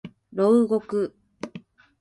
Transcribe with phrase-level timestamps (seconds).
[0.31, 0.49] 牢
[0.79, 1.13] 獄